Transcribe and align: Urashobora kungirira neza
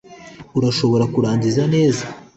Urashobora 0.57 1.03
kungirira 1.13 1.63
neza 1.73 2.03